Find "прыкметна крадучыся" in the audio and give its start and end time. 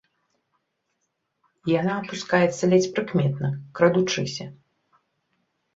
2.97-4.45